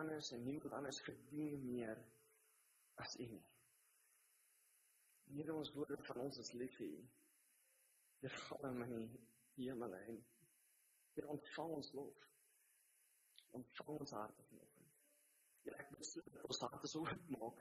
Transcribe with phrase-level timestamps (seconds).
[0.00, 2.02] Anders en niemand anders verdien meer
[3.04, 3.44] as U nie.
[5.30, 7.06] Here ons woorde van ons is lief vir U.
[8.24, 9.08] Dit gaan in
[9.56, 10.20] die hemel en
[11.14, 12.28] Hier ontvang ons lof.
[13.50, 14.92] Ontvang ons harte vanoggend.
[15.66, 17.02] Ja, ek so dat ons harte so
[17.34, 17.58] maak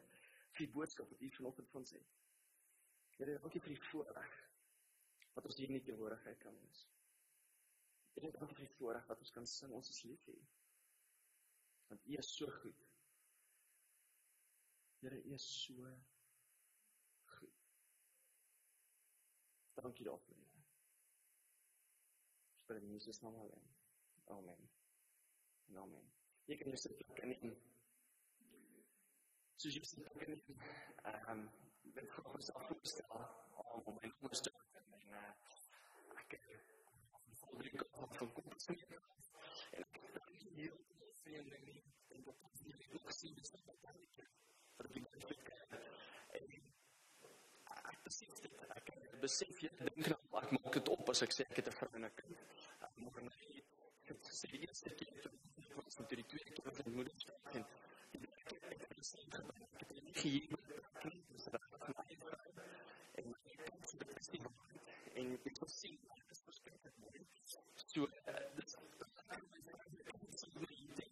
[0.54, 2.02] vir die boodskap wat U vanoggend van sê.
[3.18, 4.38] Here, dankie vir die voorreg
[5.34, 6.86] wat ons hier in die teenwoordigheid kan wees.
[8.16, 10.46] Dit is dankie vir die voorreg wat ons kan sing ons is lief vir U.
[11.90, 12.76] Want U is so goed.
[15.02, 15.74] Here, is so
[17.26, 17.56] goed.
[19.74, 20.36] Dankie daarvoor.
[20.36, 20.64] Here.
[22.68, 23.68] Vir in Jesus naam alleen.
[24.26, 24.70] Amen.
[25.68, 26.12] En amen.
[26.46, 27.56] Jy kan jou plek in.
[29.56, 30.62] Soos jy sit plek in.
[31.10, 31.42] Ehm,
[32.04, 33.26] ek wil ons afstel
[33.64, 34.14] om kom en
[35.10, 35.32] uh,
[36.22, 36.38] ek
[37.42, 38.86] voel die kop van kom sien.
[39.74, 40.99] En ek het
[41.30, 41.68] sien en
[42.16, 43.80] en dat ek nie ook sien dis wat ek
[44.78, 45.04] vir die
[48.78, 48.88] ek
[49.24, 51.92] besef jy dink nou ek maak dit op as ek sê ek het 'n vrou
[52.00, 52.38] en 'n kind.
[52.88, 55.30] Ek moet net sê die eerste keer
[55.76, 57.18] wat ek vir die tweede keer van moeder
[57.56, 57.64] en
[58.42, 59.40] ek het gesê ek
[59.82, 60.58] het nie hier
[61.34, 61.64] dis dat
[63.20, 63.30] en
[65.20, 67.20] en ek het gesien dit is verskriklik mooi.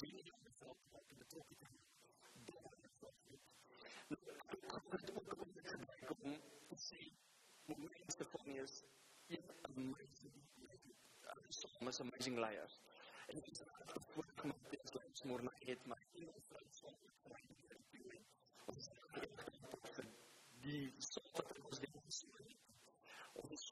[0.00, 0.42] wat jy kan
[4.88, 5.36] betrokke
[6.04, 6.34] te om
[6.68, 7.02] te sê
[7.66, 8.74] hoe mense van nie is
[9.26, 10.36] een amazing
[11.48, 12.80] soms amazing layers
[13.26, 13.62] en dit is
[14.14, 16.02] voorkom dit is like more na het maar
[20.64, 22.24] die soort wat ons dit is
[23.32, 23.62] ons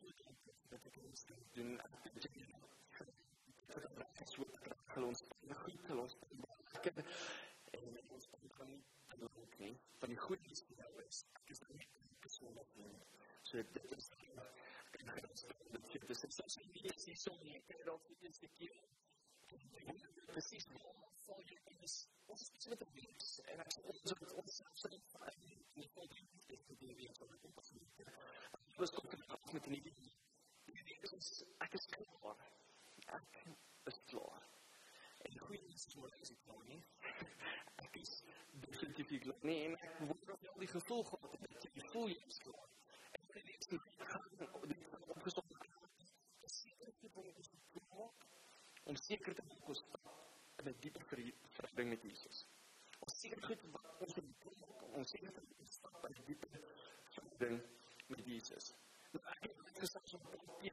[0.71, 1.25] dat ek ons
[1.57, 1.73] doen
[4.33, 4.47] so
[4.95, 5.25] gelons
[5.65, 6.17] goed gelons
[6.91, 8.41] en ons kan
[9.09, 11.87] geloof nie van die goeie is vir jou is ek is nie
[12.25, 12.89] persoonlik nie
[13.51, 14.09] so dit is
[14.93, 15.45] dit is
[15.93, 18.75] dit is nie is nie so nie ek het al vir eens gekeer
[20.33, 20.67] precies
[21.27, 21.97] val jy in is
[22.35, 25.39] ons is met die weeks en ek sê ons het ons selfs nie van
[25.79, 29.07] nie vol die is te doen weer so met die pasiënt ek was kom
[29.59, 29.83] met die
[31.67, 32.43] ek is klaar
[33.21, 33.39] ek
[33.93, 34.51] is klaar
[35.25, 36.83] en die goeie is voor is ek klaar nie
[37.87, 38.15] ek is
[39.51, 42.71] nie en ek word ook al die gevoel gehad jy voel jy is klaar
[43.13, 43.83] en ek weet nie
[44.75, 44.81] die
[45.17, 45.53] opgestopt
[48.93, 49.83] om seker te maak ons
[50.61, 51.05] in 'n dieper
[51.57, 52.47] verhouding met Jesus.
[53.05, 54.15] Ons seker goed wat ons
[54.99, 56.51] ons seker te stap in 'n dieper
[57.15, 57.63] verhouding
[58.07, 58.75] met Jesus.
[59.13, 60.73] Nou ek het gesê so 'n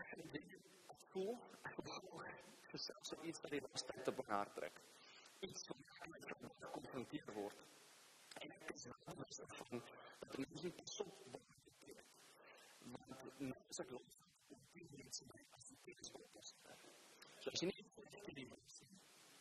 [0.00, 0.56] het dit
[1.10, 1.38] voel
[2.72, 4.80] gesels oor iets wat die laaste op my hart trek
[5.48, 7.64] iets wat gekonfronteer word
[8.42, 9.84] en ek is anders van
[10.20, 11.12] dat ek nie besop
[12.94, 14.10] want nou is ek los
[14.74, 16.54] die mense my as die tekens wat is
[17.40, 18.90] so as jy nie die mense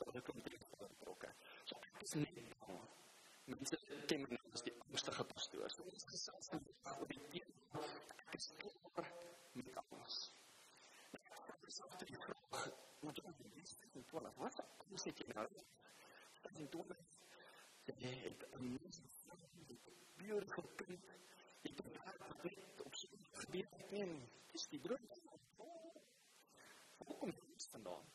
[0.04, 1.34] dat ek kom betrokke
[1.66, 2.36] so is net
[2.68, 2.88] daar.
[3.46, 3.78] Mense
[4.08, 5.74] ken my nou as die angstige pastoor.
[5.76, 6.64] So ons gesels dan
[6.94, 7.44] oor die
[8.38, 9.12] is klaar
[11.74, 11.82] met alles.
[11.82, 14.36] Ek is af te die vraag, wat doen die mense in 12?
[14.38, 15.48] Wat kom sê jy nou?
[16.42, 16.98] Dat in 12
[17.86, 19.02] jy het 'n mens
[20.16, 21.06] beautiful kind.
[21.62, 25.22] Jy het hart op so gebeur en dis die brood.
[26.98, 28.06] Waar kom dit vandaan?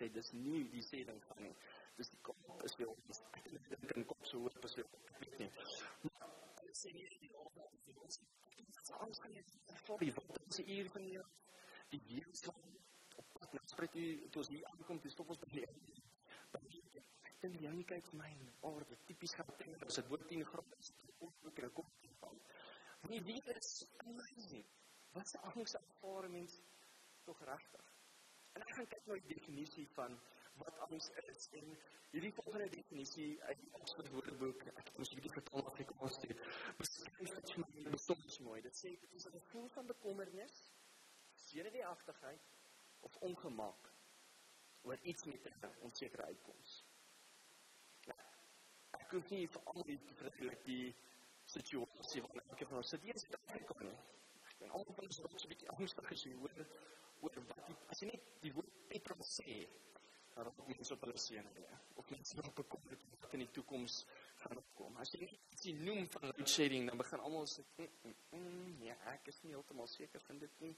[0.00, 1.54] sê dis nie die sê ding van nie.
[1.98, 2.92] Dis die kop is jou
[3.36, 4.84] ek dink in kop so hoor jy.
[5.10, 5.50] Ek weet nie.
[6.06, 7.18] Maar sê nie jy
[9.88, 11.26] vir die wat is hier van jou
[11.92, 15.66] die weerstand op pad na spreek jy toe jy aankom dis stop ons die
[17.42, 18.32] dink jy nie kyk vir my
[18.72, 21.88] orde tipies gaan dink as dit word 10 grade is ook ek kom
[23.08, 23.72] nie weet is
[24.06, 24.66] amazing
[25.14, 26.60] wat se angs ervaar mens
[27.24, 27.88] tog regtig
[28.54, 30.20] en ek gaan kyk na die definisie van
[30.60, 31.48] wat angs is.
[31.52, 31.78] En
[32.10, 36.42] hierdie volgende definisie uit die Oxford Woordeboek ek het mos 'n bietjie vertaal Afrikaans dit
[36.80, 38.60] beskryf dit vir my besonder mooi.
[38.68, 40.56] Dit sê dit is 'n gevoel van bekommernis
[41.46, 42.50] senuweeagtigheid
[43.00, 43.92] of ongemak
[44.82, 46.89] oor iets met 'n onsekere uitkoms
[49.12, 50.94] hoef nie vir al die verskillende die
[51.54, 53.26] situasie wat ek van sit hier is
[53.58, 53.98] ek kan nie
[54.50, 56.56] ek ons so 'n bietjie angstig is oor
[57.20, 59.60] oor wat die, as jy net die woord Petrus sê
[60.40, 63.96] op mense op hulle seën hulle of wat bekommer het wat in die toekoms
[64.42, 64.96] gaan opkom.
[65.02, 66.48] As jy noem van load
[66.88, 70.74] dan begin almal sê, mm, "Ja, ek is nie heeltemal seker van dit nie."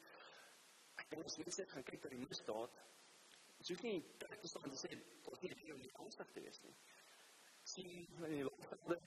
[0.96, 2.70] Ek dink as mense gaan kyk na die misdaad,
[3.60, 4.90] is dit nie te staan te sê
[6.40, 6.74] wees nie.
[7.72, 9.00] Sien jy die laaste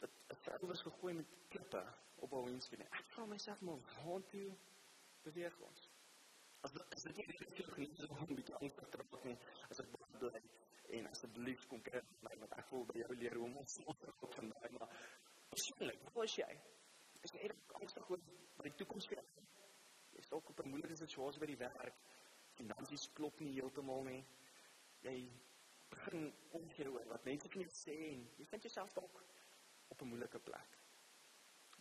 [0.00, 1.82] dat 'n vrou was gegooi met klippe
[2.16, 2.86] op haar windscreen.
[3.00, 4.48] Ek vra myself maar, waar toe
[5.22, 5.90] beweeg ons?
[6.64, 9.36] as as dit nie net vir geniet is om 'n bietjie aan te trap nie
[9.70, 10.40] as dit bly
[10.98, 14.48] en asseblief kom kyk my want ek wil by jou hoe om ons op van
[14.52, 14.94] daai maar
[15.50, 16.52] persoonlik hoe is jy
[17.28, 18.22] is jy eerlik angstig oor
[18.56, 19.44] wat die toekoms vir jou
[20.22, 21.96] is dalk op 'n moeilike situasie by die werk.
[22.58, 24.22] Finansies klop nie heeltemal nie
[25.94, 29.22] jy begin omgee oor wat mense jou sê en jy vind jouself dalk
[29.88, 30.78] op 'n moeilike plek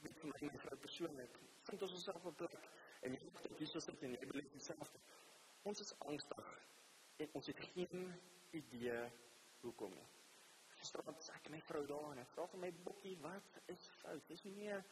[0.05, 1.37] weet vir my vrou persoonlik
[1.69, 2.71] vind ons onsself op 'n plek
[3.03, 4.91] En jy moet dit Jesus sit en jy beleef jouself.
[5.67, 6.51] Ons is angstig
[7.23, 8.03] en ons het geen
[8.55, 8.99] idee
[9.63, 10.05] hoekom nie.
[10.79, 14.23] Gisterand sê ek my vrou daar en ek vra vir my bokkie wat is fout?
[14.29, 14.85] Dis nie meer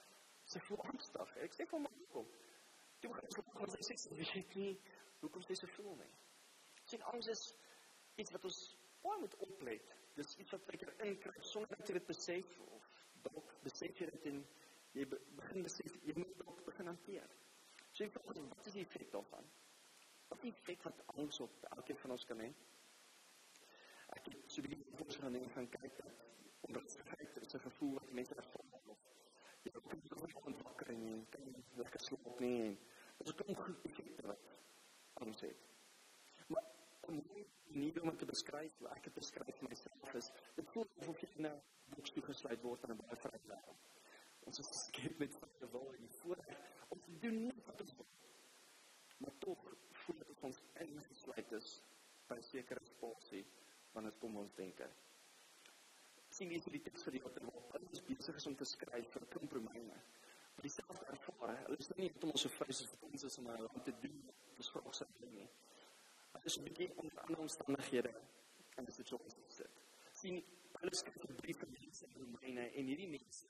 [0.54, 1.34] sy voel angstig.
[1.46, 2.28] Ek sê vir my hoekom?
[3.00, 3.32] Toe gaan
[3.78, 4.76] ek sy sê jy weet nie
[5.24, 6.12] hoekom sy so voel nie.
[6.92, 7.46] Sien angs is
[8.20, 8.62] iets wat ons
[9.04, 9.94] baie moet oplet.
[10.16, 12.90] Dis iets wat ek inkry sonder dat jy dit besef of
[13.28, 14.42] dalk besef jy dit en
[14.98, 17.38] jy begin besef jy moet dit begin hanteer.
[17.92, 19.48] So ek vra wat is die effek daarvan?
[20.32, 22.50] Wat is die effek wat angs op elkeen van ons kan hê?
[24.16, 26.26] Ek het so 'n bietjie voor gaan neem gaan kyk dat
[26.68, 29.00] onrustigheid is 'n gevoel wat mense ervaar of
[29.64, 32.78] jy kan nie goed ontwakker en jy kan nie lekker slaap nie.
[33.18, 34.48] Dit is 'n goed effek wat
[35.14, 35.60] angs het.
[36.48, 36.66] Maar
[37.12, 37.22] om
[37.82, 41.54] nie om te beskryf, ek het beskryf myself is dit voel of jy nou
[41.96, 43.72] boks toegesluit word aan 'n baie vrye plek.
[44.50, 47.96] Ons is geskep met die wil en die voorreg om te doen nie wat ons
[48.00, 48.08] wil.
[49.18, 49.66] Maar tog
[50.04, 51.70] voel dit ons ingesluit is
[52.28, 53.46] by 'n sekere spasie
[53.94, 54.90] wanneer dit kom ons denke.
[56.30, 59.28] Sien vir die teks vir die wat wat ons besig is om te skryf vir
[59.28, 60.02] kompromisse.
[60.56, 63.84] Maar dieselfde ervaring, hulle is nie net om ons so vrye as ons is om
[63.84, 64.18] te doen
[64.58, 65.50] ons vir ons het nie.
[66.42, 68.12] Maar dis 'n bietjie onder omstandighede
[68.76, 69.72] en dis iets wat ons sit.
[70.12, 70.44] Sien,
[70.80, 73.46] hulle skryf 'n brief vir mense in Romeine en hierdie mense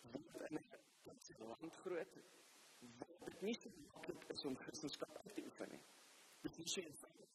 [0.00, 2.12] word in 'n land groot
[2.98, 4.58] wat dit nie so maklik is om
[5.24, 5.82] uit te oefen nie.
[6.42, 7.30] Is so eenvoudig.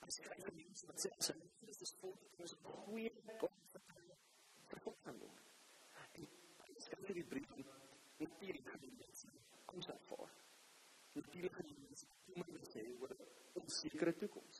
[0.00, 3.82] Kyk na die mense wat sê dit is vol van so goeie God vir
[5.18, 5.36] doen.
[6.12, 7.48] En as jy kyk die brief
[8.80, 9.28] die mense
[9.66, 10.30] kom voor.
[11.12, 11.22] Die
[13.54, 14.56] oor 'n sekere toekoms.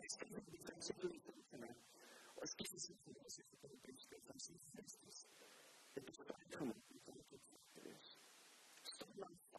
[0.00, 1.36] Ek sê dit is 'n sekere toekoms.
[2.42, 6.58] As jy sê dit is 'n toekoms, dan sê jy dit is 'n toekoms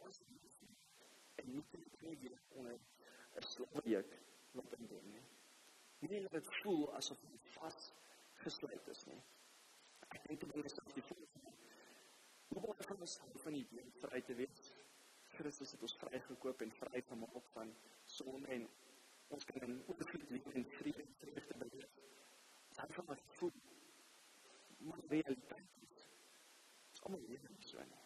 [0.09, 0.21] vas
[1.35, 2.79] en nie te kry onder
[3.37, 4.11] 'n slaapweek
[4.51, 5.25] wat in doen nie.
[5.99, 7.93] Nie dat dit voel asof jy vas
[8.43, 9.21] gesluit is nie.
[10.09, 11.03] Ek dink dit is die
[12.49, 14.33] Hoe baie van hou van die idee vry te?
[15.35, 18.67] Christus het ons vrygekoop en vry gemaak van sonde en
[19.35, 21.97] ons kan in oorvloed leef en vrede en vreugde beleef.
[22.69, 23.51] Dit gaan maar voel.
[24.77, 26.07] Maar realiteit is,
[26.91, 28.03] is allemaal leven nie so nie.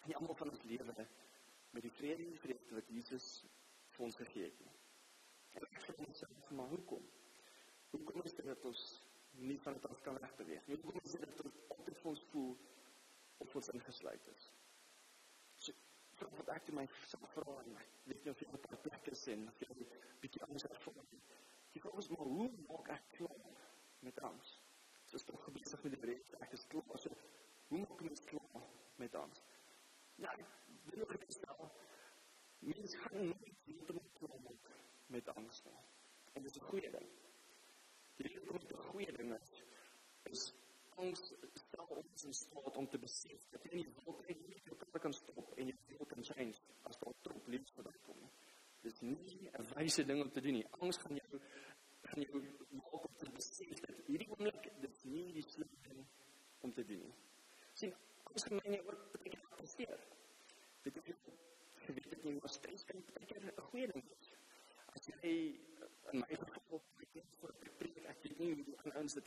[0.00, 0.94] En nie allemaal van ons lewe
[1.70, 3.28] met die vrede en vreugde wat Jesus
[3.96, 4.74] vir ons gegee het nie.
[5.54, 7.06] En ek vraag myself, maar hoekom?
[7.94, 8.84] Hoekom is dit dat ons
[9.30, 10.66] nie van het af kan wegbeweeg?
[10.66, 12.52] Hoekom is dit dat ons altijd vir ons voel
[13.46, 14.50] of ons ingesluit is?
[16.18, 19.08] Vraag wat ek my self vra en ek weet nie of jy op 'n plek
[19.12, 19.86] is en of jy 'n
[20.20, 21.06] bietjie anders ervaar.
[21.72, 23.56] Die vraag is maar hoe maak ek klaar
[24.00, 24.60] met angs?
[25.04, 26.32] So is tog besig met die breek.
[26.40, 26.84] Ek is klaar.
[27.68, 29.42] Hoe ek my klaar met angs?
[30.16, 30.46] Ja, ek
[30.84, 31.72] wil nog net stel.
[32.58, 34.70] Mens gaan nie heeltemal klaar maak
[35.06, 35.80] met angs nie.
[36.34, 37.08] En dit is 'n goeie ding.
[38.16, 39.32] Dit is 'n goeie ding
[40.96, 41.22] angs
[41.54, 45.52] stel ons in staat om te besef dat jy nie wil hê jy kan stop
[45.58, 45.76] en jy
[46.24, 46.56] change
[46.88, 48.20] as daar trop liefs vir dit kom.
[48.82, 50.66] Dis nie 'n wyse ding om te doen nie.
[50.80, 51.40] Angs gaan jou
[52.08, 55.44] gaan jou maak om te besef dat hierdie oomblik dis die
[56.60, 57.14] om te doen nie.
[57.74, 60.00] Sien, angs gaan nie ook baie keer.
[60.82, 61.16] Dit is
[61.86, 64.04] geweet dit nie maar steeds kan baie keer 'n goeie ding.
[64.94, 65.34] As jy
[66.12, 66.82] in geval
[67.40, 69.22] vir 'n preek ek weet hoe die ander.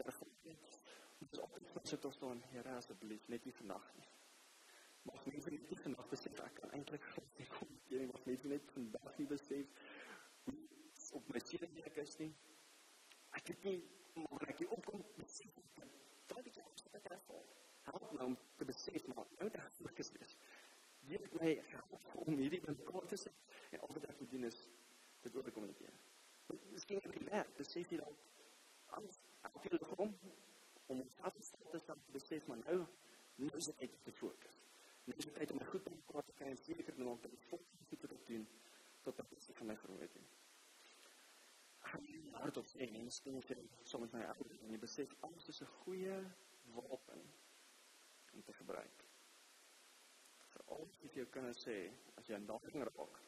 [1.25, 4.09] Is altyd sit ons dan, Here asseblief net nie vanaand nie.
[5.07, 7.75] Mag mense net nie vandag besef ek kan eintlik God nie kom.
[7.91, 9.85] Jy mag mense net vandag nie besef
[11.17, 12.33] op my sewe werk is nie.
[13.39, 13.79] Ek het nie
[14.25, 15.57] maar ek het opkom besef
[16.27, 17.43] dat ek iets wat ek voel
[17.87, 20.37] help nou om te besef maar nou dat ek fokus is
[21.11, 24.49] het my help om hierdie in kort te sit en al wat ek moet doen
[24.49, 24.57] is
[25.23, 25.99] dit oor te kommunikeer
[26.73, 28.17] miskien het ek gemerk besef jy dan
[28.99, 30.17] alles ek wil kom
[30.87, 32.79] om ons af te stel te besef maar nou
[33.37, 34.57] nu is het tijd te fokus.
[35.05, 37.33] En dit is tyd om goed te praat te kry en seker te maak dat
[37.35, 38.47] ek volgens goed te doen
[39.05, 40.17] tot dat ek van my groei het.
[42.37, 43.57] Hart op sê, en miskien het jy
[43.91, 46.17] som met my ouder, en jy besef, alles is een goeie
[46.75, 47.23] wapen
[48.33, 49.05] om te gebruik.
[50.51, 51.77] Vir alles wat jy kan sê,
[52.19, 53.21] as jy een daging raak,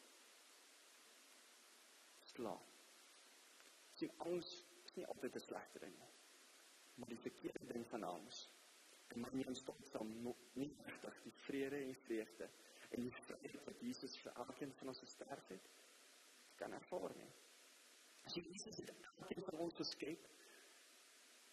[2.26, 2.66] is klaar.
[4.02, 5.96] Sien, angst is nie altyd een slechte ding,
[7.00, 8.52] maar die verkeerde ding van angst,
[9.10, 10.06] en maar nie ons tot sal
[10.60, 10.70] nie
[11.24, 12.50] die vrede en vreugde
[12.90, 15.70] en die vryheid wat Jesus vir elkeen van ons gesterf het
[16.60, 17.30] kan ervaar nie.
[18.28, 20.28] As jy Jesus het elkeen van ons geskep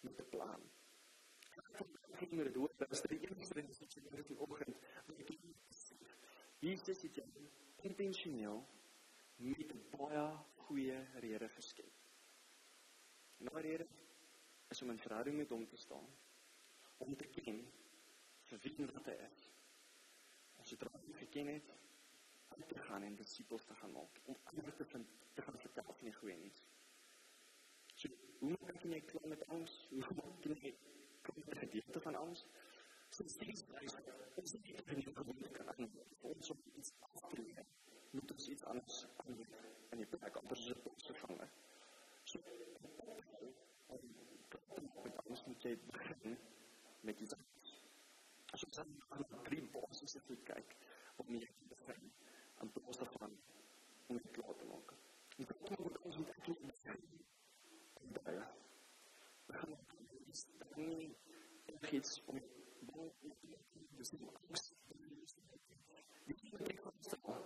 [0.05, 0.65] met 'n plan.
[2.17, 4.77] Ek moet dit hoor, dat is die enigste ding wat moet doen oggend.
[6.59, 7.27] Jesus het jou
[7.81, 8.65] intentioneel
[9.35, 10.25] met 'n baie
[10.67, 11.93] goeie rede geskep.
[13.37, 13.87] En daardie rede
[14.67, 16.07] is om in verhouding met hom te staan
[16.97, 17.59] om te ken
[18.49, 19.43] vir wie wat hy is.
[20.61, 21.67] As jy dit geken het,
[22.55, 25.93] om te gaan en disippels te gaan maak, om ander te vind, te gaan vertel
[25.99, 26.63] van die goeie nuus.
[27.93, 28.09] So,
[28.39, 29.75] hoe maak jy klaar met ons?
[29.91, 30.73] Hoe maak jy
[31.27, 32.45] klaar met die gedeelte van ons?
[33.09, 33.95] So, steeds reis,
[34.41, 35.91] ons is nie die gewoonte kan aan,
[36.31, 37.69] ons om iets af te leer,
[38.11, 41.53] moet ons iets anders aan in die plek, anders is het ons vervangen.
[42.27, 42.41] So,
[43.89, 46.37] met ons moet jy begin,
[47.07, 47.73] met iets anders.
[48.55, 50.75] As ons dan aan drie basiese goed kyk,
[51.21, 52.11] om nie te begin,
[52.63, 53.33] aan plaas daarvan,
[54.07, 54.93] om het klaar te maak.
[55.37, 57.03] En dit moet ons moet ek nie begin.
[58.01, 58.45] En baie,
[59.49, 59.75] we gaan
[60.25, 61.09] iets, dat nie
[61.65, 62.39] nog iets om
[62.91, 64.73] bang te doen, dus die angst,
[66.25, 67.41] die die wat ek van stel,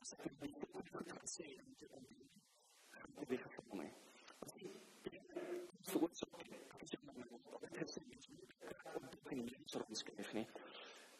[0.00, 2.30] as ek die goed kan sê, en die om die,
[2.98, 3.90] gaan die weg van my.
[4.46, 4.72] As die,
[5.90, 6.30] so wat so,
[6.82, 7.30] as jy my,
[7.62, 8.04] ek het sê,
[9.26, 10.46] geen mense op skryf nie.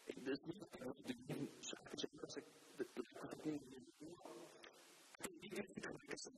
[0.05, 2.47] En dis nie wat ek doen so ek sê as ek
[2.79, 3.79] dit doen ek het nie die
[5.43, 6.31] die die kan ek sê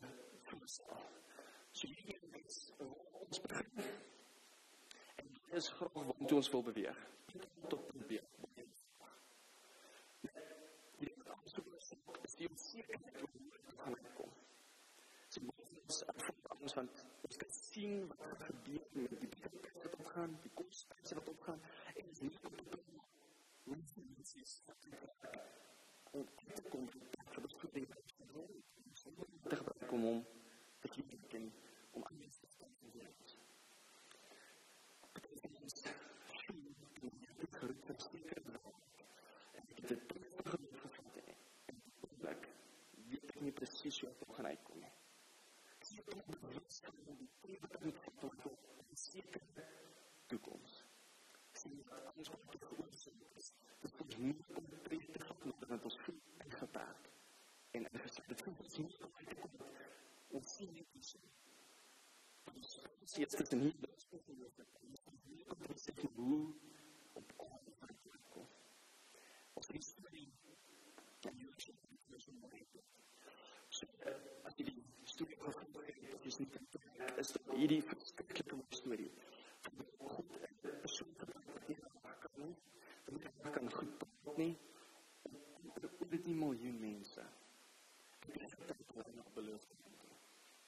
[1.79, 2.57] so jy weet
[3.23, 6.99] ons begin en dit is graag wat toe ons wil beweeg
[7.67, 8.19] tot B.
[10.99, 11.73] Die aansoek
[12.27, 14.31] is die onsekerheid wat gaan kom.
[15.27, 15.43] So
[15.81, 16.39] ons afvang
[16.77, 19.29] want ons kan sien wat gebeur met die
[19.83, 21.61] wat opgaan, die kostprijzen wat opgaan,
[21.95, 22.97] en het is niet op de punt
[23.63, 24.61] hoe die mensen is
[26.11, 26.25] om
[26.55, 26.93] te komen
[27.41, 27.97] dat soort dingen
[29.49, 30.25] te gebruiken om
[37.89, 38.41] het zeker.
[39.51, 41.23] En ik heb de prachtige doel gevonden.
[41.65, 41.81] En
[43.09, 44.91] weet ik niet precies hoe ik gaan uitkomen.
[45.79, 47.79] Zie ik de bewustzijn van die eeuwige
[48.77, 49.67] op een zekere
[50.25, 50.85] toekomst.
[51.51, 54.77] Zie dat alles wat de veroorzaakt is, dat niet om de
[55.11, 55.19] te
[55.67, 56.51] dat ons goed en
[57.71, 58.27] en eigen zaak.
[58.27, 58.43] Dat
[58.77, 59.65] niet om te komen.
[60.27, 61.15] Ons zien niet het is.
[63.33, 64.09] Het hier, is.
[65.67, 66.68] Dus,
[76.39, 79.11] het, dat is nie is dat hierdie verskrikkelijke mooie story.
[79.97, 81.77] God, een persoon gebruik wat jy
[82.23, 82.55] kan nie,
[83.05, 84.53] dat jy kan goed praat nie,
[86.09, 87.25] dit nie miljoen mense.
[88.25, 89.67] Dit is dat dit hulle nog beloof.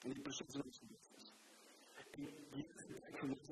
[0.01, 1.31] En die persoon sal nie wees.
[2.15, 2.65] Die die
[2.99, 3.43] ek kan net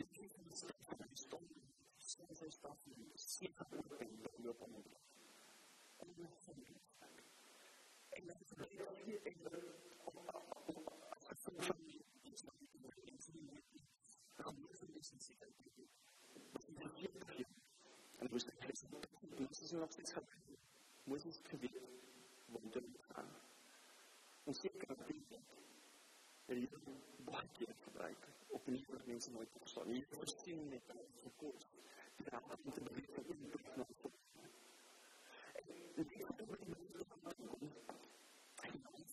[0.00, 1.46] Die kies is dat die stom
[2.10, 3.08] sê sy stap nie.
[3.26, 4.08] Sien dat dit kan
[4.48, 4.98] loop aan die.
[6.04, 6.76] En dit is nie.
[8.18, 8.56] En dit is
[9.06, 9.64] nie ek wil
[18.18, 18.54] En moest ik
[19.90, 20.56] Steeds gebruiken.
[21.04, 21.80] Moses geweet
[22.46, 23.28] wat dit gaan.
[24.44, 25.24] Ons seker ding
[26.46, 26.68] dat jy
[27.28, 29.98] baie keer gebruik op nie vir mense nooit nie.
[29.98, 31.68] Jy verstaan net vir kos.
[32.16, 33.98] Die raad om te beweeg van een plek na die
[35.94, 37.74] En is wat jy moet doen.
[38.68, 39.04] En dan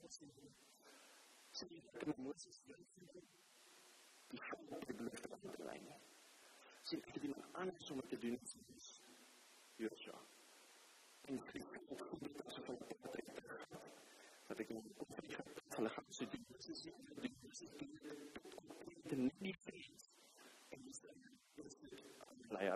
[0.00, 0.30] wat sê.
[1.60, 2.78] Sê jy kan Moses die
[4.64, 5.86] volk die belofte van die lijn.
[6.90, 8.38] Het iemand anders het te doen,
[9.80, 10.18] Joshua.
[11.24, 13.80] En ek het ook goed as van te gaan.
[14.48, 15.14] Dat ek in die kop
[15.74, 16.44] van gaan so doen.
[16.48, 16.92] Dit is nie
[17.78, 17.92] die die
[19.12, 20.10] die nie vrees.
[20.68, 20.84] En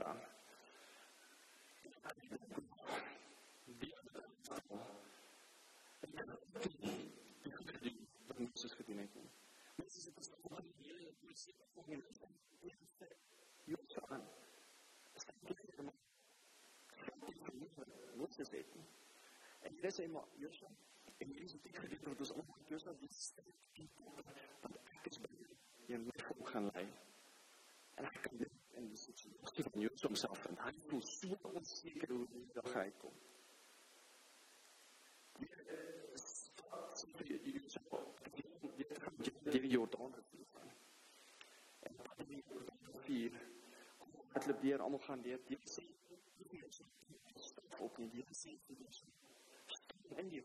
[0.04, 0.22] aan.
[8.26, 9.20] Wat Moses gedoen het.
[9.76, 12.72] Het gesê van die hele proses van die
[13.74, 14.24] Joshua aan.
[15.12, 15.28] Moses het.
[15.34, 16.03] En dit sê maar
[20.44, 20.68] Joshua,
[21.18, 23.80] en hier is dit gedoen wat ons allemaal Joshua die sterk
[24.62, 25.30] want ek is by
[25.88, 26.84] jy moet volk gaan lei.
[28.00, 32.12] En ek kan dit in die situasie van Joshua homself en hy voel so onzeker
[32.14, 33.16] hoe die dag uitkom.
[39.54, 40.14] Die Jordaan
[41.88, 42.42] en die
[43.06, 43.32] vier
[44.34, 45.22] het loop deur almal gaan
[46.38, 49.08] deur die sê op die sê
[50.22, 50.42] en die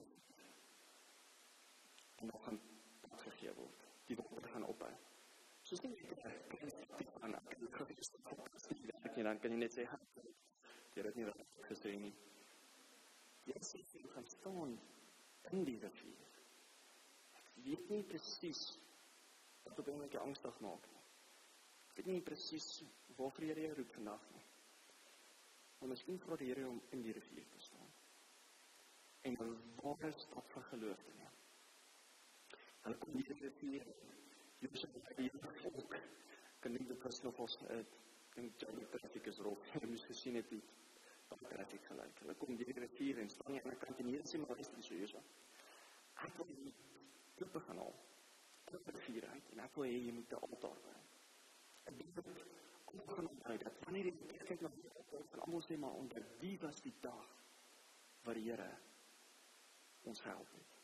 [2.19, 2.60] en dan gaan
[3.23, 4.91] gegee word die word gaan ophou
[5.69, 5.93] soos nie
[7.21, 9.88] aan ek nie dan kan jy net sê
[10.95, 12.15] jy het nie reg gesê nie
[13.49, 14.78] jy sê jy gaan staan
[15.52, 16.30] in die rivier
[17.41, 18.63] ek weet nie presies
[19.65, 20.99] wat op enige angstig maak nie
[21.99, 22.67] weet nie presies
[23.17, 24.38] waarvoor jy jou roep vandag nie.
[25.79, 27.91] Die Here om in die rivier te staan.
[29.21, 31.35] En 'n ware stap van geloof te neem.
[32.81, 33.85] Hulle kom hier in die rivier.
[34.59, 35.95] Moet sê die volk
[36.59, 37.87] kan nie die persoon of ons het
[38.35, 39.57] in die traffic is rol.
[39.73, 40.61] Jy moet gesien het die
[41.29, 42.19] op traffic gelyk.
[42.19, 44.69] Hulle kom hier die rivier en staan aan die kant en hier sien maar is
[44.69, 45.23] dit so hier so.
[46.27, 46.73] Ek wil die
[47.35, 47.95] klippe gaan haal.
[48.65, 50.83] Klippe die rivier uit en ek wil hê jy moet 'n altaar
[52.23, 54.89] bou opgenoemheid dat wanneer jy kyk na die
[55.32, 57.28] van almal sê maar onder wie was die dag
[58.28, 58.69] wat die Here
[60.10, 60.75] ons help het.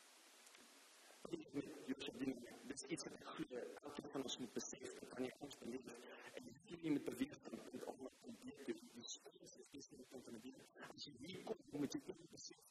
[1.30, 5.72] Dit is iets wat ek glo elke van ons moet besef dat wanneer ons in
[5.74, 5.96] lewe
[6.38, 10.24] en jy sien met beweeg van punt op na die die die is die punt
[10.28, 10.54] van die
[10.92, 12.62] as jy hier kom met jy besef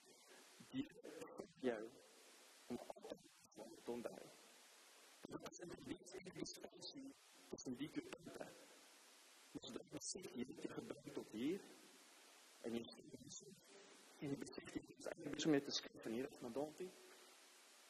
[0.76, 0.88] die
[1.65, 1.82] jou
[2.67, 2.80] om
[3.84, 4.30] te onthou.
[5.30, 6.80] Dit is 'n bietjie spesiaal
[7.50, 8.48] tussen die twee punte.
[9.60, 11.62] Dus dat besef je dat je gebruikt tot hier.
[12.62, 12.80] En je
[14.20, 16.89] en je beseft je het eigenlijk beetje meer te schrijven van hier naar Dalty.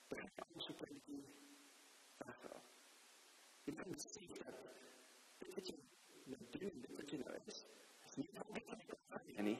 [0.08, 1.26] Dan ga je alles op een.
[3.64, 4.56] Je kan beseffen dat
[5.38, 5.76] dit wat je
[6.26, 7.66] met doen, wat je nou is,
[8.06, 9.58] is niet afhankelijk van je nie.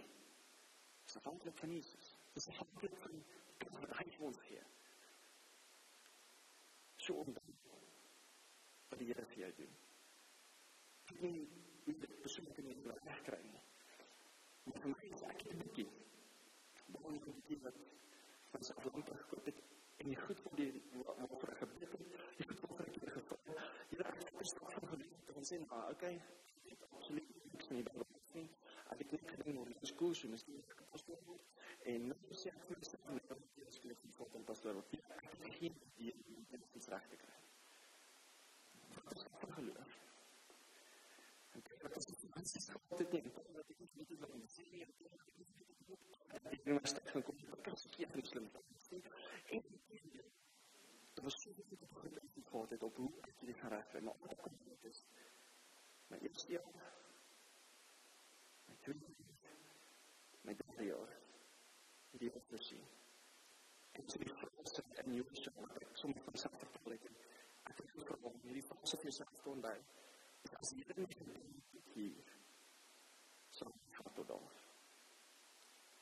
[1.00, 2.16] Het is afhankelijk van Jezus.
[2.28, 3.26] Het is afhankelijk van
[3.58, 4.74] wat hij voor ons geeft.
[6.96, 7.24] Zo
[8.88, 9.76] wat die Heer vir jou doen
[11.22, 11.48] nie
[11.84, 13.62] hoe dit persoonlik in jou reg kry nie.
[14.66, 15.88] Maar vir my is ek 'n bietjie
[16.96, 17.78] baie bietjie wat
[18.52, 19.62] van sy land gekoop het
[19.98, 21.94] en die goed van die waarvoor ek gebid het,
[22.38, 23.60] die goed waarvoor ek gevoel het.
[23.90, 25.12] Jy het ek verstaan van gebid
[25.86, 26.22] "Ah, okay,
[26.92, 28.42] absoluut niks nie by wat sê.
[28.94, 31.44] Ek het net gedink oor die skool so miskien ek het.
[31.94, 33.78] En nou sê ek vir myself, "Nee, ek is
[34.16, 34.46] van
[35.36, 37.38] het geen idee hoe dit reg te kry."
[38.96, 39.26] Wat is
[39.60, 39.94] geloof?
[42.56, 43.32] is gewoon te denken.
[43.54, 44.66] Dat ik niet wat ik zeg.
[46.50, 47.38] Ik ben maar sterk van kom.
[47.38, 48.52] Ik kan keer niet slim.
[49.46, 49.64] En
[51.14, 53.12] er was zoveel te beginnen die gehad het op hoe
[53.54, 54.00] gaan regkry.
[54.00, 55.06] Maar ook kom dit is.
[56.08, 56.94] My eerste jaar.
[58.66, 59.56] My tweede jaar.
[60.42, 61.20] My derde jaar.
[62.12, 62.84] Die op te sien.
[63.92, 64.84] En so die fase
[65.46, 65.52] se
[65.86, 67.06] ek soms van self vertel het.
[67.70, 69.78] Ek het gevra om hierdie fase vir jouself te onthou.
[70.62, 72.32] As jy dit nie hier
[73.58, 74.58] sal gaan tot daar.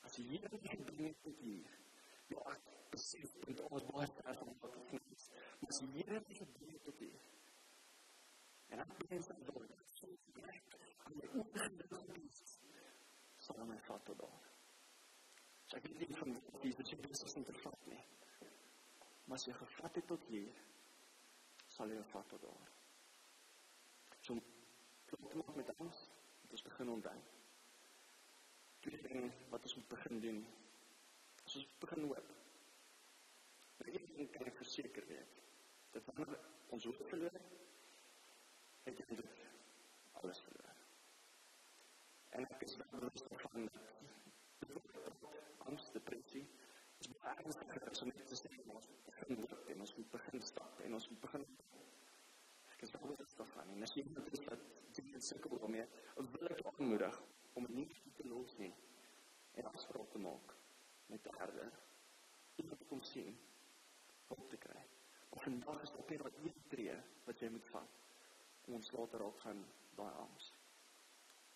[0.08, 1.76] As jy hier nie gedoen het tot hier,
[2.32, 2.56] ja,
[2.94, 5.28] besef dit ons baie ver van wat ons is.
[5.68, 7.30] As jy hier nie gedoen het tot hier,
[8.74, 10.10] en ek begin te doen, so
[10.56, 11.84] ek aan die oorgang
[13.44, 14.52] sal my vat tot daar.
[15.68, 18.04] So ek weet nie van die Jesus is interessant nie.
[19.24, 20.64] Maar as jy gevat het tot hier,
[21.68, 22.72] sal jy vat tot daar.
[24.24, 24.40] So,
[25.10, 26.04] kom op met ons,
[26.44, 27.16] het ons begin onthou.
[28.84, 30.42] Twee dinge wat ons moet begin doen.
[31.44, 32.34] As ons begin hoop.
[33.78, 35.42] Maar een ding kan ek verseker weet,
[35.96, 36.38] dat wanneer
[36.76, 37.40] ons hoop verloor,
[38.84, 39.24] het jy
[40.20, 40.80] alles verloor.
[42.34, 43.68] En ek is bewus van
[45.68, 46.44] angs, depressie,
[47.04, 50.48] is baie ernstiger as om net te sê, ons begin loop en ons moet begin
[50.52, 51.46] stap en ons moet begin
[52.76, 54.66] ek is bewus daarvan en as jy iemand is wat
[54.98, 55.86] dit sukkel daarmee,
[56.16, 57.20] wil ek aanmoedig
[57.60, 57.88] om nie
[58.18, 58.74] te los nie
[59.60, 60.56] en afspraak te maak
[61.12, 61.68] met die Here.
[62.62, 63.38] Iemand te kom sien,
[64.30, 64.82] hoop te kry.
[65.30, 66.96] Of vandag is op hier wat een tree
[67.28, 68.00] wat jy moet vat
[68.68, 69.64] om ons later ook gaan
[69.98, 70.52] daai angs.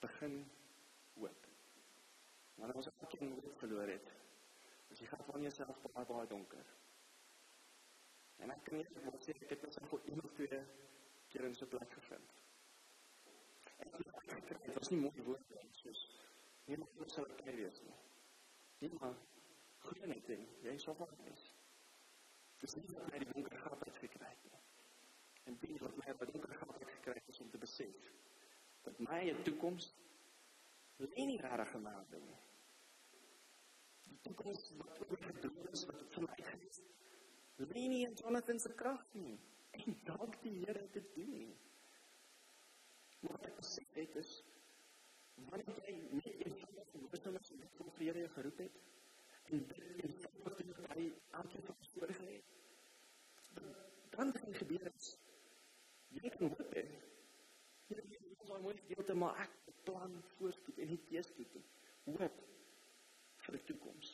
[0.04, 0.40] Begin
[1.16, 1.48] hoop.
[2.58, 4.14] Wanneer ons elke keer hoop verloor het,
[4.92, 5.42] as jy gaan van
[5.94, 6.74] baie baie donker.
[8.38, 10.62] En ek kan nie wat sê ek het vir een of twee
[11.32, 12.36] keer in so 'n plek gevind.
[13.78, 13.92] En
[14.64, 16.06] dit was nie mooi woord soos
[16.66, 17.98] niemand moet sal kry wees nie.
[18.78, 19.18] Niemand
[19.88, 21.46] glo net ding, jy sal van wees.
[22.62, 24.58] Dis die donker gat het.
[25.48, 26.82] En binne wat my wat donker gat
[27.14, 28.12] het is om te besef
[28.88, 29.94] dat my toekoms
[30.98, 31.74] lê nie regtig
[32.20, 32.28] in.
[34.10, 36.38] Die toekoms wat oor gedoen is wat vir my
[36.70, 36.82] is.
[37.58, 39.38] Lê nie in Jonathan se krag nie.
[39.78, 41.56] En dank die Here dit doen.
[43.26, 44.36] Maar ek sê dit is
[45.50, 48.80] wanneer jy net eenvoudig gehoorsaam is met wat die Here jou geroep het
[49.48, 51.06] en dit doen wat hy
[51.42, 52.56] elke dag voorgehou het.
[54.16, 55.10] Dan kan dit gebeur dat
[56.18, 56.86] jy kan hoop hê.
[57.88, 61.66] Jy moet so mooi gedeelte maar ek plan voorspoed en nie teëspoed nie.
[62.10, 62.42] Hoop
[63.48, 64.12] vir die toekoms.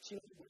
[0.00, 0.46] Sien jy?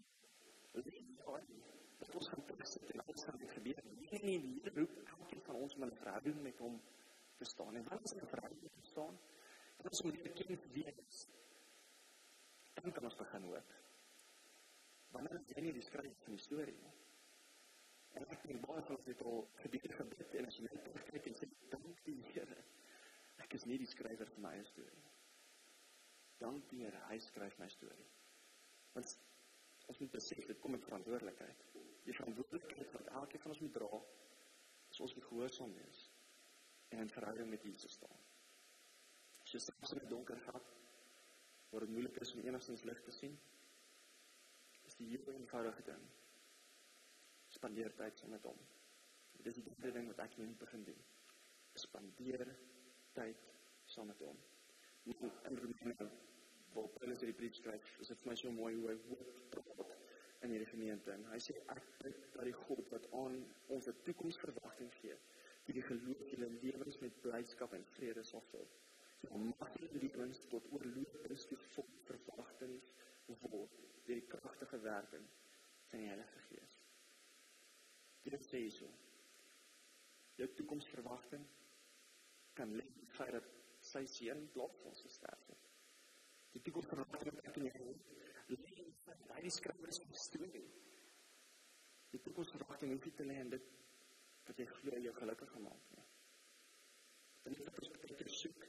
[0.76, 1.60] Dit is baie
[2.00, 3.82] dat ons gaan terugsit en alles gaan gebeur.
[4.00, 6.80] Nie nie die roep elkeen van ons om 'n verhouding met hom
[7.40, 7.76] te staan.
[7.76, 9.18] En wat is 'n verhouding te staan?
[9.82, 11.28] Dit is om die kind wie is.
[12.74, 13.72] Dan kan ons begin hoop.
[15.10, 16.80] Wanneer jy nie die skryf van die storie.
[18.18, 21.34] En ek dink baie van dit al gebeur gebeur en as jy net kyk en
[21.34, 22.64] sê dank die Here.
[23.36, 25.04] Ek is nie die skrywer van my storie.
[26.40, 28.06] Dank die Here, hy skryf my storie.
[28.94, 29.12] Want
[29.90, 31.66] ons moet besef dit kom met verantwoordelikheid.
[32.06, 34.00] Die verantwoordelikheid wat elkeen van ons moet dra,
[34.90, 36.06] is ons moet gehoorsaam wees
[36.90, 38.22] en in verhouding met Jesus staan.
[39.44, 40.64] As jy soms in die donker gaan,
[41.70, 43.36] waar dit moeilik is om enigstens lig te sien,
[44.88, 46.02] is die heel eenvoudige ding.
[47.54, 48.58] Spandeer tyd saam met hom.
[49.36, 51.04] Dit is die derde ding wat ek moet begin doen.
[51.78, 52.42] Spandeer
[53.14, 53.46] tyd
[53.94, 54.42] saam met hom.
[55.06, 56.10] Nie in Romeine
[56.74, 59.94] waar Paulus hierdie brief skryf, is dit vir my so mooi hoe hy woord praat
[60.44, 61.12] in hierdie gemeente.
[61.12, 63.36] En hy sê ek bid dat die God wat aan
[63.76, 65.16] ons 'n toekomsverwagting gee,
[65.66, 68.68] die die geloof julle lewens met blydskap en vrede sal vul.
[69.28, 72.94] Om mag julle lewens tot oorlopings toe vol verwagtings
[73.42, 75.26] word deur die kragtige werking
[75.90, 76.76] van die Heilige Gees.
[78.24, 78.88] Dit sê so.
[80.40, 81.44] Jou toekomsverwagting
[82.54, 83.50] kan lê in feit dat
[83.92, 85.69] sy seun blok vir ons gesterf het.
[86.54, 90.66] Die toekomsverwagting wat ek in jou lê in feit hy skryf is 'n storie.
[92.10, 93.68] Die toekomsverwagting hoef nie te lê in dit
[94.48, 96.06] wat jy glo jou gelukkig gemaak nie.
[97.46, 98.66] En dit is wat jy soek.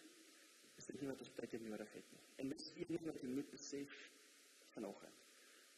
[0.77, 2.23] Is dit nie wat ons tyd nodig het nie.
[2.37, 3.97] En dis een ding wat jy moet besef
[4.75, 5.27] vanoggend.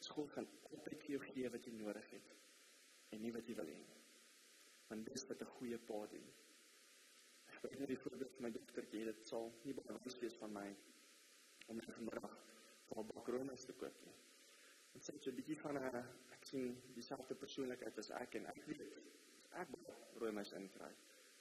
[0.00, 2.32] Skool gaan altyd vir jou gee wat jy nodig het
[3.14, 4.00] en nie wat jy wil hê nie.
[4.88, 6.28] Want dis wat 'n goeie pa doen.
[7.64, 10.52] Ek het net die voorbeeld van my dogtertjie, dit sal nie baie wys wees van
[10.52, 10.68] my
[11.66, 12.36] om net vanmiddag
[12.88, 14.14] vir 'n bakronis te koop nie.
[14.94, 16.04] En sy het so 'n bietjie van 'n
[16.36, 18.80] ek sien dieselfde persoonlikheid as ek en ek weet
[19.62, 19.68] ek
[20.20, 20.92] rooi my sin kry,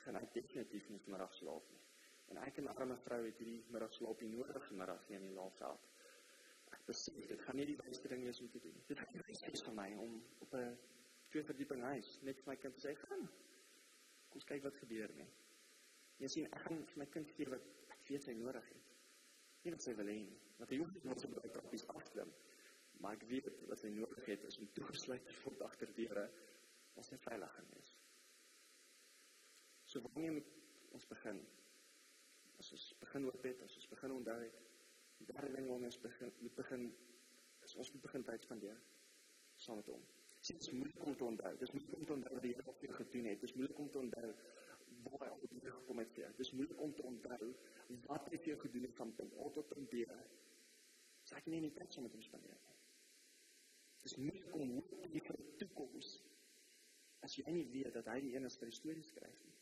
[0.03, 1.81] gaan ek definitief nie vanmiddag slaap nie.
[2.31, 5.35] En ek en 'n arme vrou het hierdie middagslaap nie nodig vanmiddag hier in die
[5.35, 5.87] Laagveld.
[6.71, 8.81] Ek besef dit gaan nie die beste ding wees om te doen.
[8.87, 10.77] Dit is nie vir my om op 'n
[11.29, 13.29] twee verdieping huis net vir my kind te sê gaan.
[14.29, 15.29] Kom kyk wat gebeur nie.
[16.17, 17.61] Jy sien ek gaan vir my kind gee wat
[17.95, 18.92] ek weet hy nodig het.
[19.63, 20.39] Nie wat sy wil hê nie.
[20.59, 22.31] Want hy hoef nie net so baie prakties afklim.
[23.03, 26.25] Maar ek weet wat hy nodig het is om toegesluit te word agter deure
[27.01, 27.93] as hy veilig is.
[29.89, 30.51] So wanneer moet
[30.95, 31.41] ons begin?
[32.61, 34.59] As ons begin oop het, as ons begin onthou het,
[35.19, 36.61] die derde ding waarmee ons begin moet
[37.63, 38.79] is ons moet begin tyd spandeer
[39.63, 40.01] saam met hom.
[40.43, 41.51] Dit is moeilik om te onthou.
[41.59, 43.39] Dit is moeilik om te onthou wat die Here vir jou gedoen het.
[43.39, 44.31] Dit is moeilik om te onthou
[45.05, 47.49] waar hy op jou gekom het vir is moeilik om te onthou
[48.07, 49.73] wat hy vir gedoen het van punt tot.
[51.27, 51.61] Sê ek nie
[52.05, 52.77] met hom spandeer nie.
[54.03, 56.13] Dit is moeilik om te vir toekoms
[57.23, 59.57] as jy weet dat hy die een is wat die storie skryf nie.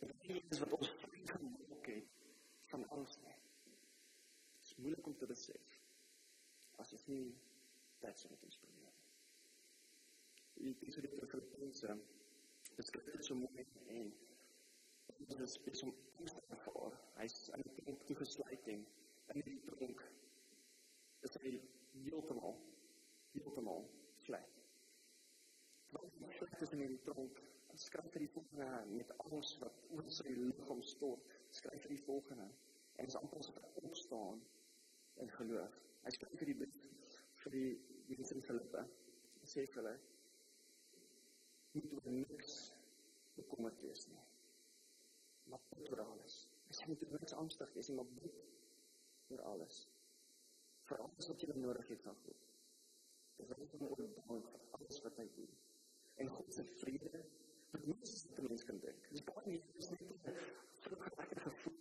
[0.00, 0.92] Dit is wat ons
[1.34, 2.26] gemaak het
[2.70, 3.36] van angs nie.
[4.54, 5.78] Dit is moeilik om te besef
[6.80, 7.24] as jy nie
[8.00, 8.90] tyd saam met hom spandeer
[10.64, 11.30] nie diese dit vir
[13.12, 13.64] dit so mooi
[13.96, 14.12] en
[15.28, 15.92] dit is spesiaal
[16.64, 18.84] vir hy's aan die tronk toegesluit en
[19.36, 20.02] die tronk
[21.28, 21.52] is hy
[21.94, 22.56] heeltemal
[23.34, 23.84] heeltemal
[24.24, 24.56] vlek.
[25.94, 27.42] Want hy sê dit in die tronk
[27.80, 32.48] skryf hy die volgende met alles wat oor sy liggaam stort skryf hy die volgende
[32.96, 34.40] en is amper hy opstaan
[35.24, 35.76] in geloof.
[36.04, 37.68] Hy skryf vir die brief vir die
[38.10, 38.82] die in Filippe.
[39.40, 39.94] Hy sê vir hulle
[41.76, 42.58] moet oor niks
[43.36, 44.29] bekommerd wees nie.
[45.50, 46.36] Maar bid oor alles.
[46.78, 48.38] Jy moet oor niks angstig wees nie, maar bid
[49.34, 49.80] oor alles.
[50.90, 52.46] Vir alles wat jy nodig het van God.
[53.40, 55.54] Dit is nie oor bang vir alles wat hy doen.
[56.22, 57.22] En God se vrede,
[57.72, 59.08] wat mens se mens kan dink.
[59.14, 60.36] Dis baie nie dis net 'n
[60.86, 61.78] vrugbaar gevoel.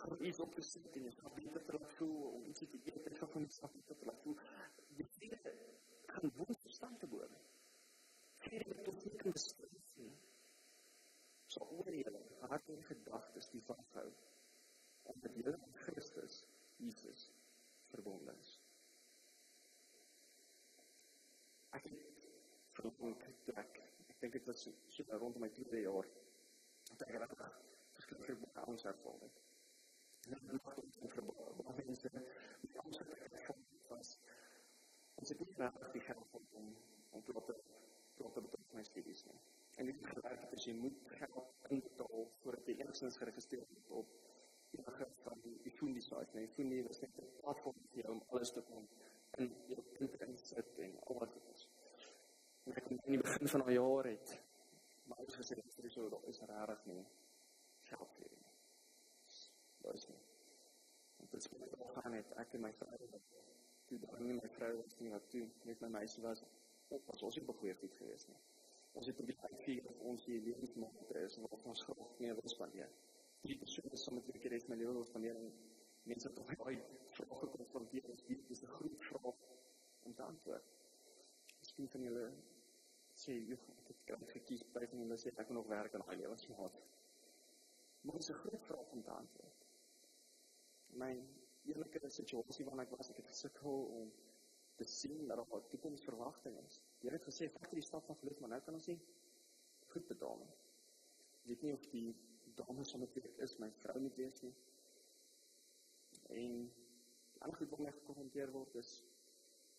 [0.00, 3.06] Gaan iets op te sit en jy gaan beter terug voel om iets te eet
[3.06, 4.38] en van die stap te laat voel.
[5.00, 5.56] Die vrede
[6.06, 7.28] gaan woon verstand te boor
[8.50, 10.29] gee dit tot nie kan beskryf
[11.50, 12.82] So oor julle hart en
[13.52, 14.08] die vashou
[15.10, 16.36] om met julle Christus
[16.78, 17.24] Jesus
[17.90, 18.50] verbonde is.
[21.78, 21.98] Ek het
[22.78, 23.82] verloop trek.
[24.06, 26.06] Ek dink dit was so, so rondom my tweede jaar.
[26.92, 27.60] Dat ek regtig
[27.98, 29.42] verskriklik baie angs ervaar het.
[30.28, 31.62] En ek het iets verbaas.
[31.64, 32.14] Baie mense
[32.62, 34.18] die angs het ervaar was
[35.20, 36.76] ons het nie regtig die geld om
[37.10, 38.86] om te wat tot op tot my.
[39.80, 44.10] En dit gebeur as jy moet geld inbetaal voordat jy enigstens geregistreer word op
[44.74, 46.36] die begin van die fundie site.
[46.36, 48.88] Nee, fundie is net 'n platform vir jou om alles te kom
[49.38, 51.64] in jou punt in sit en al wat dit is.
[52.66, 54.36] En ek in die begin van al jaar het
[55.06, 57.06] maar alles gesê dat dit so is rarig nie.
[57.88, 58.52] Geld vir nie.
[59.82, 60.20] Daar is nie.
[61.16, 63.20] En dit is wat gaan het ek en my vrou
[63.86, 66.44] toe dan nie my vrou was nie wat toe met my meisie was
[66.88, 68.38] op was ons het goeie goed gewees nie.
[68.98, 72.52] Ons het probeer uitvier of ons die lewensmaat is en wat ons graag mee wil
[72.52, 72.90] spandeer.
[73.46, 75.52] Die persoon is sommer twee keer het my lewe wil spandeer en
[76.10, 76.82] mense het ook baie
[77.16, 79.42] vrae gekonfronteer en dit is 'n groot vraag
[80.08, 80.72] om te antwoord.
[81.60, 82.24] Miskien van julle
[83.22, 86.16] sê jy ek het kan gekies by van julle sê ek nog werk aan my
[86.22, 86.80] lewensmaat.
[88.02, 89.66] Maar dit is 'n groot vraag om te antwoord.
[91.02, 91.12] My
[91.64, 94.12] eerlike situasie waarin ek was, ek het gesukkel om
[94.76, 96.80] te sien dat daar 'n toekomsverwagting is.
[97.00, 98.98] Jy het gesê vat die stap van geloof, maar nou kan ons nie
[99.92, 100.50] goed betaal nie.
[101.40, 102.08] Ek weet nie of die
[102.58, 104.52] dame sal met dit is my vrou met wees nie.
[106.42, 106.58] En
[107.46, 108.90] al goed wat my gekonfronteer word is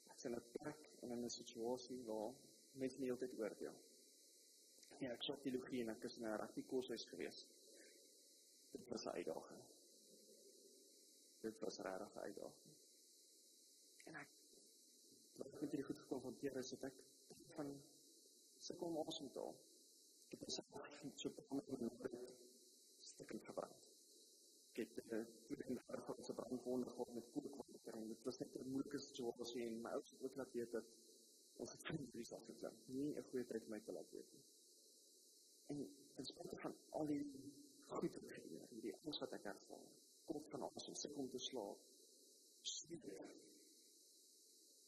[0.10, 2.34] ek sien 'n plek en 'n situasie waar
[2.74, 3.78] mense nie altyd oordeel.
[5.00, 7.46] Ja, ek sou teologie en ek is in 'n regtig koshuis gewees.
[8.72, 9.64] Dit was 'n uitdaging.
[11.42, 12.76] Dit was regtig 'n uitdaging.
[14.06, 14.30] En ek
[15.38, 17.04] wat ek met hierdie goed gekonfronteer is, het ek
[17.56, 17.70] van
[18.58, 19.56] sukkel om asem te haal.
[20.26, 20.90] Ek het myself
[21.22, 22.22] so bekommer oor my
[23.12, 23.88] stukken gebrand.
[24.72, 28.40] Ek het uh, toen in die verhoog se brandwonde gehad met koelkwater en dit was
[28.40, 30.94] net 'n moeilike situasie en my ouers ook laat weet dat
[31.64, 32.78] ons het geen drie sal geklim.
[32.86, 34.46] Nie 'n goeie tyd my te laat weet nie.
[35.68, 35.84] En
[36.16, 37.24] ten spyte van al die
[37.92, 39.88] goed wat gebeur, hierdie alles wat ek ervaar,
[40.26, 41.88] kom van asem, sukkel om te slaap.
[42.62, 43.06] Sweet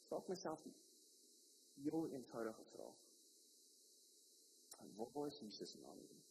[0.07, 0.75] vra myself die
[1.75, 3.01] heel eenvoudige vraag.
[4.79, 6.23] En waar is Jesus in al dit?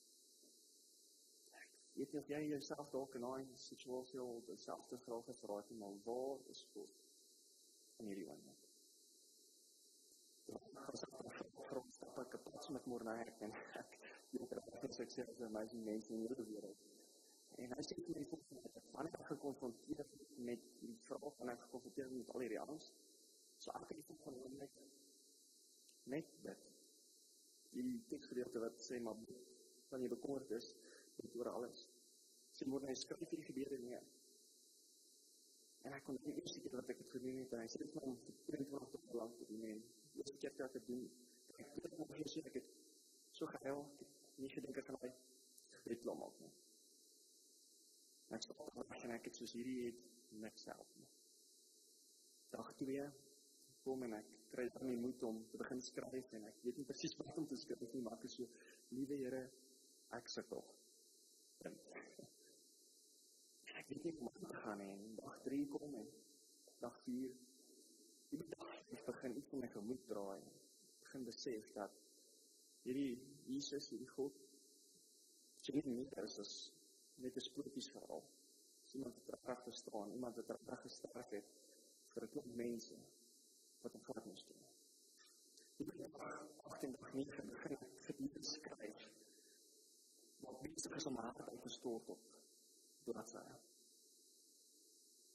[2.03, 6.39] Ek weet jy jouself dalk in daai situasie al dieselfde vraag gevra het, maar waar
[6.55, 7.03] is God
[8.01, 8.69] in hierdie oomblik?
[10.93, 11.05] As
[12.23, 13.53] ek pas met môre na ek en
[14.87, 16.89] gesê ek sê as amazing mense in hierdie wêreld.
[17.61, 20.09] En hy sê vir my volgende, wanneer ek gekonfronteer
[20.49, 22.91] met die vraag en ek gekonfronteer met al hierdie angs,
[23.61, 24.69] so ek het die volgende
[26.11, 26.69] net dit.
[27.73, 29.19] Die teksgedeelte wat sê maar
[29.91, 30.73] wanneer jy bekommerd is,
[31.19, 31.87] dit oor alles.
[32.53, 34.05] Sê moet hy skryf hierdie gebeure neer.
[35.83, 37.55] En ek kon nie eers seker wat ek het gedoen het.
[37.59, 39.65] Hy sê dit hom 24 tot lank te doen.
[40.12, 41.07] Die eerste keer wat ek dit doen,
[41.59, 42.75] ek het nog gesê ek het
[43.33, 43.83] so gehuil,
[44.43, 45.11] nie gedink ek gaan hy
[45.79, 46.53] gebed laat maak nie.
[48.33, 50.05] Ek en ek het soos hierdie het
[50.45, 51.09] niks help nie.
[52.53, 53.09] Dag 2
[53.85, 56.88] kom en ek kry dan die moed om te begin skryf en ek weet nie
[56.88, 58.45] presies wat om te skryf nie, maar ek is so
[58.97, 59.42] liewe Here,
[60.18, 60.62] ek sukkel.
[61.62, 61.71] Ek
[63.88, 64.95] weet nie hoe om te gaan nie.
[65.18, 66.09] Dag 3 kom en
[66.83, 67.33] dag 4
[68.33, 70.40] die dag ek begin iets van my gemoed draai.
[70.40, 70.45] Ek
[71.07, 71.92] begin besef dat
[72.85, 73.14] hierdie
[73.49, 74.35] Jesus, hierdie God
[75.62, 76.53] sê nie net is as
[77.25, 78.23] net 'n sprokies verhaal.
[78.92, 81.49] Iemand wat reg verstaan, iemand wat reg gesterk het
[82.12, 82.97] vir 'n klomp mense
[83.83, 84.62] wat hom vat moes doen.
[85.83, 86.18] Ek het nog
[86.71, 89.11] 28 begin gebied skryf.
[90.42, 92.29] Maar besig is om haar te stort op
[93.05, 93.45] bladsy.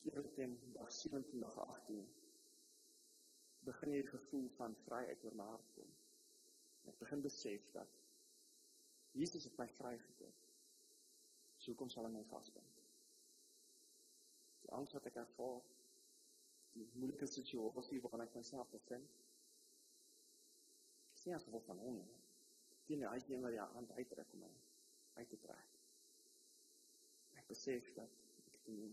[0.01, 2.07] Eersteen dag 17 dag 18
[3.67, 5.95] begin jy gevoel van oor my hart kom.
[6.87, 7.97] Ek begin besef dat
[9.11, 10.43] Jesus het my vrygekoop.
[11.57, 12.83] So kom sal hy my vasbind.
[14.61, 15.76] Die angs wat ek ervaar, die
[16.93, 19.09] moeilike situasie waarin ek myself bevind,
[21.17, 22.09] is nie as gevolg van hom nie.
[22.87, 24.45] Die nie, hy is die wat die hand uittrek om
[25.17, 25.77] my te trek.
[27.41, 28.13] Ek besef dat
[28.43, 28.91] ek die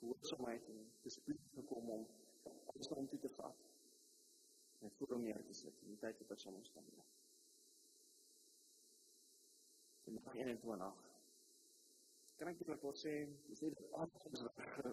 [0.00, 2.06] gehoorzaamheid en discipline gekom om
[2.74, 3.64] alles om te vat
[4.84, 6.88] en voor hom neer te sit in die tyd wat ons ons staan.
[10.04, 11.04] En nog 21.
[12.36, 13.14] Kan ek dit wat sê,
[13.48, 14.44] jy sê dat alles is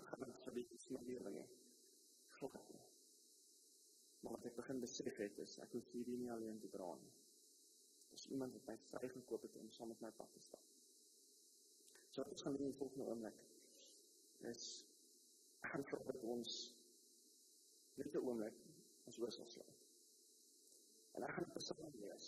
[0.08, 1.44] gaan vir die smeerlinge.
[1.44, 1.71] Glok
[2.50, 2.90] het.
[4.22, 7.14] Maar wat ek begin besef het is, ek hoef hierdie nie alleen te dra nie.
[8.14, 10.66] As iemand wat my vrygekoop het om saam met my pad te stap.
[12.12, 13.40] So wat gaan doen volgende oomblik
[14.52, 14.66] is
[15.62, 16.58] ek gaan vir dat ons
[17.98, 18.58] 'n oomblik
[19.06, 19.88] ons oor sal sluit.
[21.16, 22.28] En ek gaan dit persoonlik lees.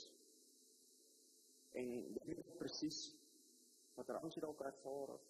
[1.71, 2.99] En jy weet presies
[3.95, 5.29] wat er ons hier dalk ervaar of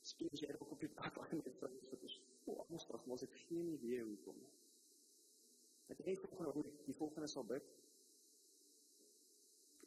[0.00, 1.54] skien jy ook op die pad aan die
[2.06, 4.38] is so anders as ons het geen idee hoe kom.
[5.90, 6.56] Ek het net gehoor
[6.86, 7.68] die volgende bid.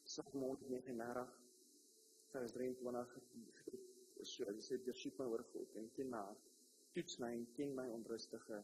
[0.05, 1.35] Psalm 139
[2.35, 3.17] vers 23
[4.29, 5.75] so hy sê jy soek my oor God.
[5.79, 5.91] En
[6.93, 8.63] toets my en ken my onrustige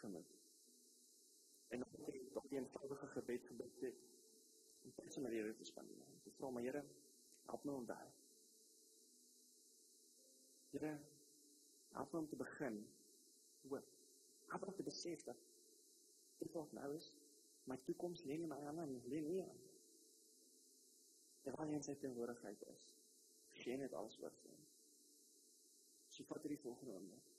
[0.00, 0.38] gemoed
[1.72, 4.00] en dan het ek die eenvoudige gebed gebid het
[4.84, 5.64] om tyd met die Here te
[7.64, 7.86] my om
[11.96, 12.76] help my om te begin
[13.68, 13.90] hoop
[14.52, 15.36] my om te besef dat
[16.38, 17.12] dit wat nou is
[17.70, 19.60] my toekoms lê nie in my hande nie lê nie aan
[21.42, 22.82] En wanneer jy in sy teenwoordigheid is,
[23.62, 24.66] geen het alles oor vir hom.
[26.12, 27.30] So vat hierdie volgende oomblik.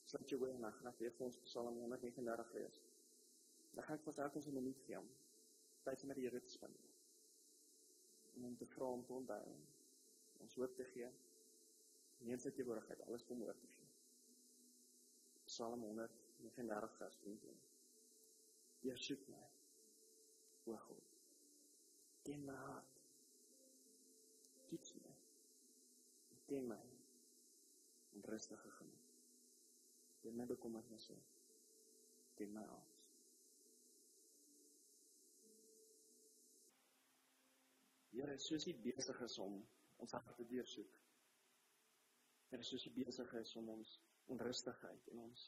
[0.00, 2.78] Sluit jou oë en dan gaan ek vir ons Psalm 139 lees.
[3.74, 5.10] Dan gaan ek vir elkeen 'n minuut gee om
[5.84, 6.88] tyd met die Here te spandeer.
[8.40, 9.56] Om te vra om te onthou,
[10.40, 11.10] ons hoop te gee,
[12.20, 13.79] in sy teenwoordigheid alles kom oor te gee.
[15.50, 17.54] Psalm 139 vers 20.
[18.86, 19.40] Jy soek my.
[20.70, 21.08] O God.
[22.22, 23.00] Ken my hart
[24.68, 25.14] toets my.
[26.46, 26.78] Ken my.
[28.14, 29.08] En rustige gemoed.
[30.22, 31.16] Ken my bekommernisse.
[32.38, 33.00] Ken my angs.
[38.14, 39.58] Here, soos U besig is om
[39.96, 40.94] ons hart te deursoek.
[42.52, 43.98] Here, soos U besig is om ons
[44.34, 45.46] onrustigheid en ons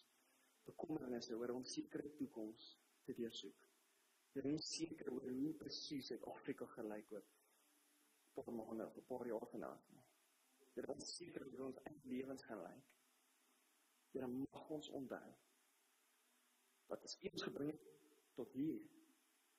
[0.69, 2.69] bekommernisse oor ons sekere toekoms
[3.07, 3.69] te deursoek.
[4.33, 7.11] Jy is seker oor hoe presies Suid-Afrika gelyk
[8.35, 9.77] tot 'n maand of 'n paar jaar van nou.
[10.75, 12.87] Dit is seker hoe ons eie lewens gaan lyk.
[14.13, 15.35] Here mag ons onthou
[16.87, 17.85] wat ons eens gebring het
[18.35, 18.81] tot hier.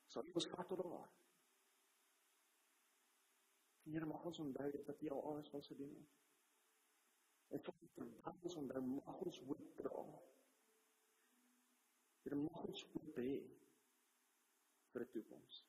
[0.07, 1.11] Sal ons vat tot daar.
[3.83, 6.22] Here mag ons onthou dat jy al alles wat ons gedoen het.
[8.23, 10.05] Die ons onthou mag ons hoop dra.
[12.23, 13.35] Here mag ons hoop hê
[14.93, 15.63] vir die toekoms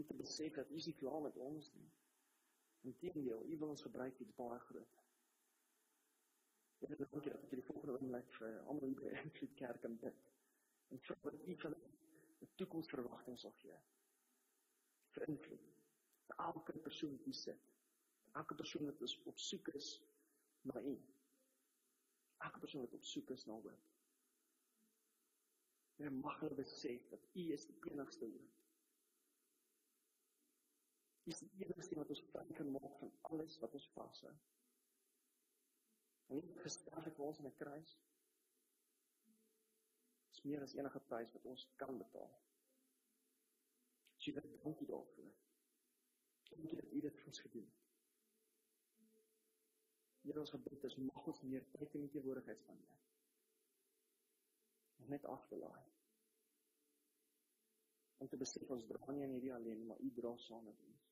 [0.00, 1.88] om te besef dat U nie klaar met ons nie.
[2.88, 5.00] Inteendeel, U wil ons gebruik iets baie groot.
[6.80, 10.22] Ek het ook gekyk die volgende oomblik vir almal by Enfield Kerk en dit.
[10.94, 13.76] En vir wat U van 'n toekomsverwagting sal gee.
[15.16, 15.66] Vir invloed.
[16.28, 17.68] Vir elke persoon wat hier sit.
[18.40, 19.90] Elke persoon wat op soek is
[20.62, 20.94] na U.
[22.36, 23.88] Elke persoon wat op soek is na hoop.
[25.96, 28.60] Here mag hulle besef dat U is die enigste hoop.
[31.24, 34.32] U is die enigste wat ons vry kan maak van alles wat ons vashou.
[36.30, 37.98] En het gesterf ons in 'n kruis.
[40.24, 42.32] Dit is meer as enige prys wat ons kan betaal.
[44.16, 45.32] Sy het dankie daarvoor.
[46.50, 47.89] Dankie dat U dit vir ons gedoen het.
[50.22, 52.98] Here ons gebed is mag ons meer tyd in die teenwoordigheid spandeer.
[55.12, 55.86] Net af te laai.
[58.20, 58.84] Om te besef ons
[59.32, 61.06] hierdie alleen, maar U dra saam met ons.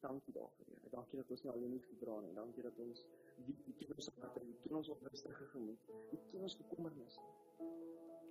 [0.00, 0.90] Dankie daarvoor, Here.
[0.90, 2.32] Dankie dat ons nie alleen hoef te dra nie.
[2.38, 3.04] Dankie dat ons
[3.44, 7.20] die die kinders wat in die ons op rustige gemoed, die kinders bekommernis.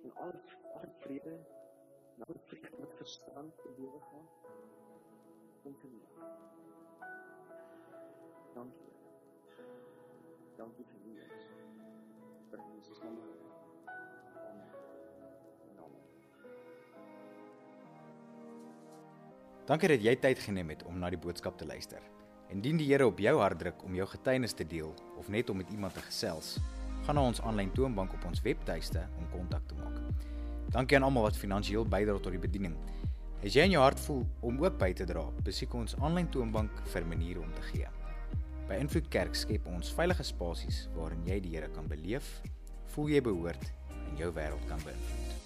[0.02, 0.34] En al
[0.74, 1.38] al vrede,
[2.24, 4.28] nou vrede met verstand te bowe gaan.
[5.62, 6.06] Kom te nie.
[8.54, 8.89] Dankie.
[10.60, 11.44] Dankie vir u is.
[12.50, 13.14] Vir Jesus naam.
[14.36, 14.72] Amen.
[15.80, 16.02] Amen.
[19.70, 22.02] Dankie dat jy tyd geneem het om na die boodskap te luister.
[22.52, 25.56] Indien die Here op jou hart druk om jou getuienis te deel of net om
[25.62, 26.58] met iemand te gesels,
[27.06, 29.96] gaan na ons aanlyn toonbank op ons webtuiste om kontak te maak.
[30.74, 32.76] Dankie aan almal wat finansiëel bydra tot die bediening.
[33.40, 36.84] As jy in jou hart voel om ook by te dra, besoek ons aanlyn toonbank
[36.92, 37.88] vir maniere om te gee.
[38.70, 42.28] By Invloed Kerk skep ons veilige spasies waarin jy die Here kan beleef,
[42.94, 43.66] voel jy behoort
[43.96, 45.39] en jou wêreld kan beïnvloed.